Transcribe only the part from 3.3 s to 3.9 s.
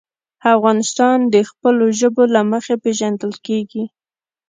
کېږي.